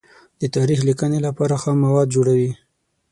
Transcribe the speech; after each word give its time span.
د 0.41 0.43
تاریخ 0.55 0.79
لیکنې 0.89 1.19
لپاره 1.27 1.55
خام 1.61 1.77
مواد 1.85 2.07
جوړوي. 2.15 2.51